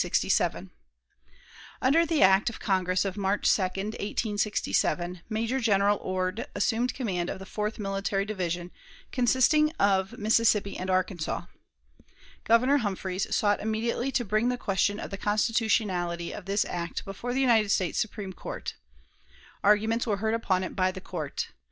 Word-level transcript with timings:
Under 1.79 2.07
the 2.07 2.23
act 2.23 2.49
of 2.49 2.59
Congress 2.59 3.05
of 3.05 3.17
March 3.17 3.53
2, 3.55 3.61
1867, 3.61 5.21
Major 5.29 5.59
General 5.59 5.97
Ord 5.99 6.47
assumed 6.55 6.95
command 6.95 7.29
of 7.29 7.37
the 7.37 7.45
Fourth 7.45 7.77
Military 7.77 8.25
Division, 8.25 8.71
consisting 9.11 9.71
of 9.79 10.17
Mississippi 10.17 10.75
and 10.75 10.89
Arkansas. 10.89 11.43
Governor 12.45 12.77
Humphreys 12.77 13.27
sought 13.35 13.59
immediately 13.59 14.11
to 14.13 14.25
bring 14.25 14.49
the 14.49 14.57
question 14.57 14.99
of 14.99 15.11
the 15.11 15.19
constitutionality 15.19 16.31
of 16.31 16.45
this 16.45 16.65
act 16.65 17.05
before 17.05 17.31
the 17.35 17.41
United 17.41 17.69
States 17.69 17.99
Supreme 17.99 18.33
Court. 18.33 18.73
Arguments 19.63 20.07
were 20.07 20.17
heard 20.17 20.33
upon 20.33 20.63
it 20.63 20.75
by 20.75 20.89
the 20.91 20.99
Court. 20.99 21.49